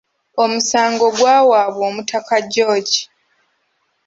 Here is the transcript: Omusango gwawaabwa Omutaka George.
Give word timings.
Omusango 0.43 1.05
gwawaabwa 1.17 1.83
Omutaka 1.89 2.35
George. 2.51 2.97